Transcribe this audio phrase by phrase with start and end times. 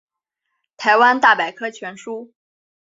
[0.77, 2.33] 台湾大百科全书